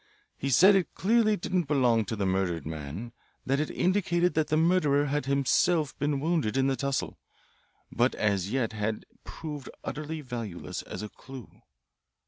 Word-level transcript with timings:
"He 0.35 0.49
said 0.49 0.73
it 0.75 0.95
clearly 0.95 1.37
didn't 1.37 1.67
belong 1.67 2.05
to 2.05 2.15
the 2.15 2.25
murdered 2.25 2.65
man, 2.65 3.13
that 3.45 3.59
it 3.59 3.69
indicated 3.69 4.33
that 4.33 4.47
the 4.47 4.57
murderer 4.57 5.05
had 5.05 5.27
himself 5.27 5.95
been 5.99 6.19
wounded 6.19 6.57
in 6.57 6.65
the 6.65 6.75
tussle, 6.75 7.19
but 7.91 8.15
as 8.15 8.51
yet 8.51 8.73
it 8.73 8.77
had 8.77 9.05
proved 9.25 9.69
utterly 9.83 10.21
valueless 10.21 10.81
as 10.81 11.03
a 11.03 11.09
clue. 11.09 11.51